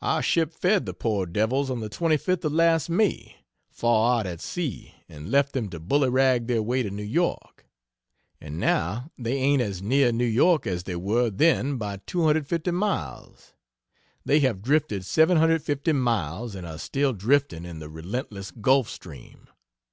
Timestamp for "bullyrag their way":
5.78-6.82